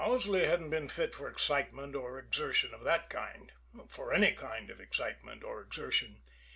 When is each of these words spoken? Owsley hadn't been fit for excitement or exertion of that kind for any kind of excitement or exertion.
Owsley 0.03 0.47
hadn't 0.47 0.71
been 0.71 0.87
fit 0.87 1.13
for 1.13 1.29
excitement 1.29 1.95
or 1.95 2.17
exertion 2.17 2.73
of 2.73 2.83
that 2.83 3.07
kind 3.11 3.51
for 3.87 4.11
any 4.15 4.31
kind 4.31 4.71
of 4.71 4.79
excitement 4.81 5.43
or 5.43 5.61
exertion. 5.61 6.23